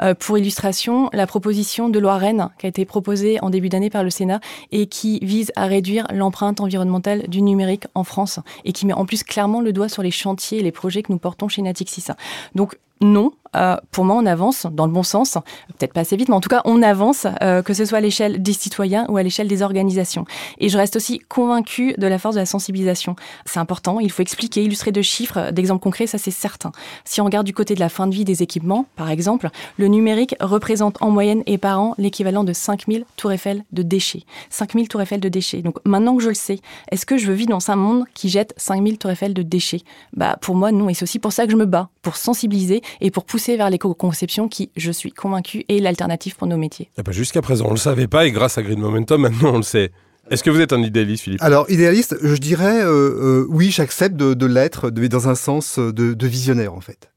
Euh, 0.02 0.14
pour 0.14 0.38
illustration, 0.38 1.10
la 1.14 1.26
proposition 1.28 1.88
de 1.88 2.00
loi 2.00 2.18
Rennes 2.18 2.50
qui 2.58 2.66
a 2.66 2.70
été 2.70 2.84
proposée 2.84 3.40
en 3.42 3.50
début 3.50 3.70
d'année 3.70 3.90
par 3.90 4.04
le 4.04 4.10
Sénat 4.10 4.42
et 4.74 4.88
qui 4.88 5.20
vise 5.20 5.54
à 5.56 5.68
réduire 5.68 6.06
l'empreinte 6.14 6.60
environnementale 6.60 7.24
du 7.30 7.42
numérique 7.42 7.86
en 7.96 8.04
France 8.04 8.42
et 8.66 8.74
qui 8.74 8.86
met 8.86 8.92
en 8.92 9.06
plus 9.06 9.24
clairement 9.24 9.62
le 9.62 9.72
doigt 9.72 9.88
sur 9.88 10.04
les 10.04 10.12
chantiers 10.12 10.60
et 10.60 10.64
les 10.64 10.74
projets 10.74 11.02
que 11.02 11.14
nous 11.14 11.18
portons 11.18 11.48
chez 11.48 11.62
Natixis. 11.62 12.08
Donc, 12.56 12.76
non, 13.02 13.32
euh, 13.56 13.76
pour 13.92 14.06
moi, 14.06 14.16
on 14.16 14.26
avance 14.26 14.66
dans 14.72 14.86
le 14.86 14.92
bon 14.92 15.04
sens. 15.04 15.38
Peut-être 15.78 15.94
pas 15.94 16.02
assez 16.02 16.16
vite, 16.16 16.30
mais 16.30 16.36
en 16.36 16.42
tout 16.42 16.50
cas, 16.50 16.62
on 16.66 16.82
avance, 16.82 17.28
euh, 17.42 17.62
que 17.62 17.74
ce 17.74 17.86
soit 17.86 17.98
à 17.98 18.02
l'échelle 18.02 18.42
des 18.42 18.54
citoyens 18.54 19.06
ou 19.10 19.18
à 19.18 19.24
l'échelle 19.24 19.48
des 19.48 19.62
organisations. 19.62 20.26
Et 20.60 20.70
je 20.70 20.78
reste 20.78 20.96
aussi 20.96 21.20
convaincue 21.20 21.94
de 21.98 22.08
la 22.08 22.18
force 22.18 22.36
de 22.36 22.40
la 22.40 22.46
sensibilisation. 22.46 23.16
C'est 23.46 23.60
important, 23.60 24.00
il 24.00 24.12
faut 24.12 24.22
expliquer, 24.22 24.64
illustrer 24.64 24.92
de 24.92 25.02
chiffres, 25.02 25.52
d'exemples 25.52 25.84
concrets, 25.84 26.08
ça 26.08 26.18
c'est 26.18 26.32
certain. 26.32 26.72
Si 27.04 27.22
on 27.22 27.26
regarde 27.26 27.46
du 27.46 27.54
côté 27.54 27.76
de 27.76 27.80
la 27.80 27.90
fin 27.90 28.08
de 28.08 28.14
vie 28.14 28.26
des 28.26 28.44
équipements, 28.44 28.86
par 28.96 29.10
exemple, 29.10 29.50
le 29.78 29.88
numérique 29.88 30.36
représente 30.40 31.02
en 31.02 31.10
moyenne 31.10 31.44
et 31.46 31.58
par 31.58 31.80
an 31.82 31.96
l'équivalent 31.98 32.44
de 32.44 32.54
5000 32.54 33.06
tours 33.18 33.32
Eiffel 33.32 33.64
de 33.72 33.84
déchets. 33.84 34.24
5000 34.50 34.88
tours 34.88 35.02
Eiffel 35.02 35.20
de 35.20 35.30
déchets. 35.30 35.62
Donc 35.62 35.76
maintenant 35.86 36.16
que 36.16 36.24
je 36.24 36.30
le 36.30 36.36
sais, 36.36 36.60
est-ce 36.92 37.06
que 37.06 37.18
je 37.18 37.28
veux 37.28 37.34
vivre 37.34 37.50
dans 37.50 37.72
un 37.72 37.76
monde 37.76 38.06
qui 38.14 38.30
jette 38.30 38.54
5000 38.58 38.98
tours 38.98 39.12
Eiffel 39.12 39.34
de 39.34 39.42
déchets? 39.42 39.82
Bah 40.14 40.38
pour 40.42 40.56
moi 40.56 40.72
non, 40.72 40.90
et 40.90 40.94
c'est 40.94 41.04
aussi 41.04 41.20
pour 41.20 41.34
ça 41.34 41.46
que 41.46 41.52
je 41.52 41.58
me 41.58 41.66
bats, 41.66 41.90
pour 42.02 42.16
sensibiliser 42.16 42.82
et 43.00 43.12
pour 43.12 43.26
pousser 43.26 43.58
vers 43.58 43.70
l'éco-conception 43.70 44.48
qui, 44.48 44.70
je 44.76 44.92
suis 44.92 45.12
convaincue, 45.12 45.64
est 45.70 45.80
l'alternative 45.80 46.36
pour 46.36 46.48
nos 46.48 46.58
métiers. 46.58 46.90
Eh 46.98 47.04
ben, 47.04 47.12
Jusqu'à 47.12 47.42
présent, 47.42 47.66
on 47.68 47.72
le 47.72 47.78
savait 47.78 48.08
pas 48.08 48.26
et 48.26 48.32
grâce 48.32 48.58
à 48.58 48.64
Green 48.64 48.80
Momentum, 48.80 49.22
maintenant 49.22 49.54
on 49.54 49.58
le 49.58 49.64
sait. 49.64 49.92
Est-ce 50.30 50.44
que 50.44 50.50
vous 50.50 50.62
êtes 50.62 50.72
un 50.72 50.82
idéaliste, 50.82 51.24
Philippe? 51.24 51.42
Alors, 51.42 51.70
idéaliste, 51.70 52.16
je 52.22 52.36
dirais, 52.36 52.82
euh, 52.82 52.90
euh, 52.90 53.48
oui, 53.50 53.70
j'accepte 53.70 54.16
de, 54.16 54.34
de 54.34 54.46
l'être, 54.46 54.92
mais 54.96 55.10
dans 55.10 55.28
un 55.28 55.36
sens 55.36 55.78
de, 55.78 55.92
de 56.14 56.28
visionnaire, 56.28 56.74
en 56.74 56.80
fait. 56.80 57.12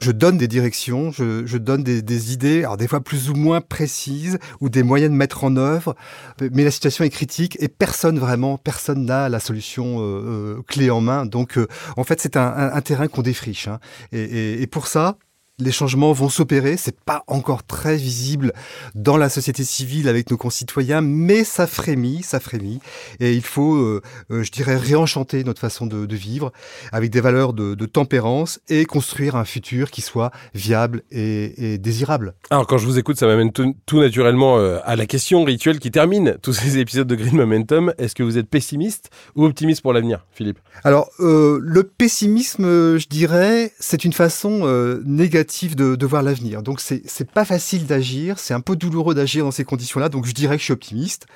Je 0.00 0.10
donne 0.10 0.38
des 0.38 0.48
directions, 0.48 1.10
je, 1.12 1.56
donne 1.56 1.82
des, 1.82 2.32
idées, 2.32 2.60
alors 2.60 2.76
des 2.76 2.88
fois 2.88 3.00
plus 3.00 3.30
ou 3.30 3.34
moins 3.34 3.60
précises, 3.60 4.38
ou 4.60 4.68
des 4.68 4.82
moyens 4.82 5.10
de 5.10 5.16
mettre 5.16 5.44
en 5.44 5.56
œuvre, 5.56 5.96
mais 6.40 6.64
la 6.64 6.70
situation 6.70 7.04
est 7.04 7.10
critique 7.10 7.56
et 7.60 7.68
personne 7.68 8.18
vraiment, 8.18 8.58
personne 8.58 9.04
n'a 9.04 9.28
la 9.28 9.40
solution 9.40 10.00
euh, 10.00 10.02
euh, 10.02 10.62
clé 10.66 10.90
en 10.90 11.00
main. 11.00 11.26
Donc, 11.26 11.58
euh, 11.58 11.66
en 11.96 12.04
fait, 12.04 12.20
c'est 12.20 12.36
un, 12.36 12.80
terrain 12.80 13.08
qu'on 13.08 13.22
défriche. 13.22 13.68
Hein. 13.68 13.80
Et 14.12 14.66
pour 14.70 14.86
ça, 14.86 15.16
les 15.58 15.72
changements 15.72 16.12
vont 16.12 16.28
s'opérer. 16.28 16.76
C'est 16.76 16.98
pas 17.00 17.24
encore 17.26 17.64
très 17.64 17.96
visible 17.96 18.52
dans 18.94 19.16
la 19.16 19.28
société 19.28 19.64
civile 19.64 20.08
avec 20.08 20.30
nos 20.30 20.36
concitoyens, 20.36 21.00
mais 21.00 21.44
ça 21.44 21.66
frémit, 21.66 22.22
ça 22.22 22.40
frémit. 22.40 22.80
Et 23.20 23.34
il 23.34 23.42
faut, 23.42 23.76
euh, 23.76 24.02
euh, 24.30 24.42
je 24.42 24.50
dirais, 24.50 24.76
réenchanter 24.76 25.44
notre 25.44 25.60
façon 25.60 25.86
de, 25.86 26.06
de 26.06 26.16
vivre 26.16 26.52
avec 26.92 27.10
des 27.10 27.20
valeurs 27.20 27.52
de, 27.52 27.74
de, 27.74 27.86
tempérance 27.86 28.60
et 28.68 28.84
construire 28.84 29.36
un 29.36 29.44
futur 29.44 29.90
qui 29.90 30.02
soit 30.02 30.30
viable 30.54 31.02
et, 31.10 31.72
et 31.72 31.78
désirable. 31.78 32.34
Alors, 32.50 32.66
quand 32.66 32.78
je 32.78 32.86
vous 32.86 32.98
écoute, 32.98 33.18
ça 33.18 33.26
m'amène 33.26 33.52
tout, 33.52 33.74
tout, 33.86 34.00
naturellement 34.00 34.58
euh, 34.58 34.78
à 34.84 34.94
la 34.94 35.06
question 35.06 35.42
rituelle 35.44 35.78
qui 35.80 35.90
termine 35.90 36.36
tous 36.42 36.52
ces 36.52 36.78
épisodes 36.78 37.06
de 37.06 37.14
Green 37.14 37.36
Momentum. 37.36 37.92
Est-ce 37.98 38.14
que 38.14 38.22
vous 38.22 38.38
êtes 38.38 38.48
pessimiste 38.48 39.10
ou 39.34 39.44
optimiste 39.44 39.82
pour 39.82 39.92
l'avenir, 39.92 40.26
Philippe? 40.32 40.58
Alors, 40.84 41.10
euh, 41.20 41.58
le 41.62 41.82
pessimisme, 41.82 42.98
je 42.98 43.06
dirais, 43.08 43.72
c'est 43.78 44.04
une 44.04 44.12
façon 44.12 44.60
euh, 44.64 45.02
négative 45.48 45.76
de, 45.76 45.96
de 45.96 46.06
voir 46.06 46.22
l'avenir. 46.22 46.62
Donc 46.62 46.80
c'est 46.80 47.02
c'est 47.06 47.30
pas 47.30 47.44
facile 47.44 47.86
d'agir, 47.86 48.38
c'est 48.38 48.54
un 48.54 48.60
peu 48.60 48.76
douloureux 48.76 49.14
d'agir 49.14 49.44
dans 49.44 49.50
ces 49.50 49.64
conditions-là. 49.64 50.08
Donc 50.08 50.26
je 50.26 50.32
dirais 50.32 50.56
que 50.56 50.60
je 50.60 50.64
suis 50.64 50.72
optimiste 50.72 51.26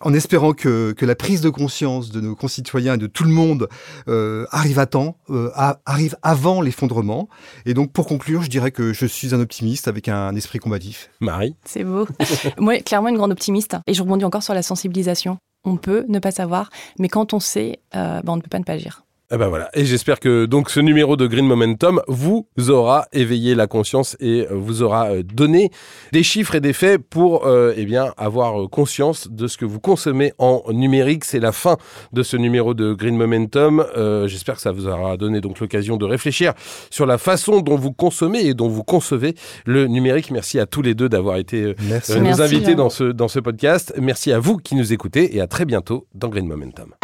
en 0.00 0.12
espérant 0.12 0.52
que, 0.52 0.92
que, 0.92 1.06
la 1.06 1.14
prise 1.14 1.40
de 1.40 1.48
conscience 1.48 2.10
de 2.10 2.20
nos 2.20 2.34
concitoyens 2.34 2.94
et 2.94 2.98
de 2.98 3.06
tout 3.06 3.24
le 3.24 3.30
monde 3.30 3.68
euh, 4.08 4.44
arrive 4.50 4.78
à 4.78 4.86
temps, 4.86 5.16
euh, 5.30 5.50
à, 5.54 5.78
arrive 5.86 6.16
avant 6.20 6.60
l'effondrement. 6.60 7.28
Et 7.64 7.72
donc, 7.72 7.92
pour 7.92 8.06
conclure, 8.06 8.42
je 8.42 8.50
dirais 8.50 8.70
que 8.70 8.92
je 8.92 9.06
suis 9.06 9.34
un 9.34 9.40
optimiste 9.40 9.88
avec 9.88 10.08
un, 10.08 10.26
un 10.26 10.36
esprit 10.36 10.58
combatif. 10.58 11.10
Marie? 11.20 11.56
C'est 11.64 11.84
beau. 11.84 12.06
Moi, 12.58 12.80
clairement, 12.80 13.08
une 13.08 13.16
grande 13.16 13.32
optimiste. 13.32 13.76
Et 13.86 13.94
je 13.94 14.02
rebondis 14.02 14.26
encore 14.26 14.42
sur 14.42 14.52
la 14.52 14.62
sensibilisation. 14.62 15.38
On 15.64 15.78
peut 15.78 16.04
ne 16.08 16.18
pas 16.18 16.32
savoir, 16.32 16.68
mais 16.98 17.08
quand 17.08 17.32
on 17.32 17.40
sait, 17.40 17.78
euh, 17.94 18.20
ben 18.20 18.32
on 18.34 18.36
ne 18.36 18.42
peut 18.42 18.50
pas 18.50 18.58
ne 18.58 18.64
pas 18.64 18.72
agir. 18.72 19.03
Eh 19.32 19.38
ben 19.38 19.48
voilà. 19.48 19.70
Et 19.74 19.86
j'espère 19.86 20.20
que 20.20 20.44
donc 20.44 20.68
ce 20.68 20.80
numéro 20.80 21.16
de 21.16 21.26
Green 21.26 21.46
Momentum 21.46 22.02
vous 22.08 22.46
aura 22.68 23.06
éveillé 23.12 23.54
la 23.54 23.66
conscience 23.66 24.16
et 24.20 24.46
vous 24.50 24.82
aura 24.82 25.22
donné 25.22 25.70
des 26.12 26.22
chiffres 26.22 26.54
et 26.54 26.60
des 26.60 26.74
faits 26.74 27.00
pour 27.00 27.46
euh, 27.46 27.72
eh 27.74 27.86
bien 27.86 28.12
avoir 28.18 28.68
conscience 28.68 29.28
de 29.30 29.46
ce 29.46 29.56
que 29.56 29.64
vous 29.64 29.80
consommez 29.80 30.34
en 30.38 30.62
numérique. 30.70 31.24
C'est 31.24 31.40
la 31.40 31.52
fin 31.52 31.78
de 32.12 32.22
ce 32.22 32.36
numéro 32.36 32.74
de 32.74 32.92
Green 32.92 33.16
Momentum. 33.16 33.84
Euh, 33.96 34.28
j'espère 34.28 34.56
que 34.56 34.60
ça 34.60 34.72
vous 34.72 34.86
aura 34.88 35.16
donné 35.16 35.40
donc 35.40 35.58
l'occasion 35.58 35.96
de 35.96 36.04
réfléchir 36.04 36.52
sur 36.90 37.06
la 37.06 37.16
façon 37.16 37.60
dont 37.60 37.76
vous 37.76 37.92
consommez 37.92 38.44
et 38.44 38.52
dont 38.52 38.68
vous 38.68 38.84
concevez 38.84 39.34
le 39.64 39.86
numérique. 39.86 40.30
Merci 40.30 40.60
à 40.60 40.66
tous 40.66 40.82
les 40.82 40.94
deux 40.94 41.08
d'avoir 41.08 41.38
été 41.38 41.74
Merci. 41.88 42.12
Euh, 42.12 42.16
nos 42.16 42.24
Merci, 42.24 42.42
invités 42.42 42.72
hein. 42.72 42.76
dans 42.76 42.90
ce 42.90 43.04
dans 43.04 43.28
ce 43.28 43.40
podcast. 43.40 43.94
Merci 43.98 44.32
à 44.32 44.38
vous 44.38 44.58
qui 44.58 44.74
nous 44.74 44.92
écoutez 44.92 45.34
et 45.34 45.40
à 45.40 45.46
très 45.46 45.64
bientôt 45.64 46.06
dans 46.14 46.28
Green 46.28 46.46
Momentum. 46.46 46.94